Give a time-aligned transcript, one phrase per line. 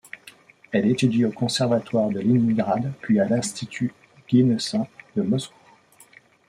[0.71, 3.93] Elle étudie au Conservatoire de Léningrad puis à l'Institut
[4.33, 5.53] Gnesin de Moscou.